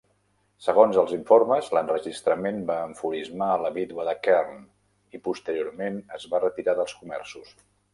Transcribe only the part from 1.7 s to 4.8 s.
l'enregistrament va enfurismar a la vídua de Kern